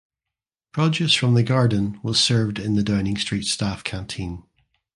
[0.71, 4.41] Produce from the garden was served in the Downing Street staff canteen.